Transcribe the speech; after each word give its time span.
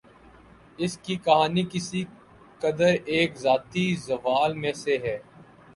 اس 0.79 0.97
کی 0.97 1.15
کہانی 1.25 1.63
کسی 1.71 2.03
قدر 2.61 2.93
ایک 3.07 3.37
ذاتی 3.37 3.85
زوال 3.97 4.53
میں 4.53 4.73
سے 4.75 4.97
ہے 4.97 5.17